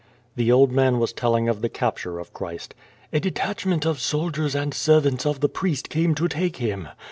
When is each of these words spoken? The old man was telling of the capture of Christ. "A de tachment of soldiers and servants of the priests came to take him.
The 0.35 0.51
old 0.51 0.71
man 0.71 0.97
was 0.97 1.13
telling 1.13 1.47
of 1.47 1.61
the 1.61 1.69
capture 1.69 2.17
of 2.17 2.33
Christ. 2.33 2.73
"A 3.13 3.19
de 3.19 3.29
tachment 3.29 3.85
of 3.85 3.99
soldiers 3.99 4.55
and 4.55 4.73
servants 4.73 5.27
of 5.27 5.41
the 5.41 5.47
priests 5.47 5.87
came 5.87 6.15
to 6.15 6.27
take 6.27 6.57
him. 6.57 6.87